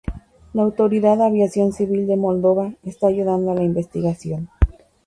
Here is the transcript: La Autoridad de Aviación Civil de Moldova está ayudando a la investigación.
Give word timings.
La 0.53 0.63
Autoridad 0.63 1.17
de 1.19 1.27
Aviación 1.27 1.73
Civil 1.73 2.07
de 2.07 2.17
Moldova 2.17 2.73
está 2.83 3.05
ayudando 3.05 3.51
a 3.51 3.53
la 3.53 3.61
investigación. 3.63 4.49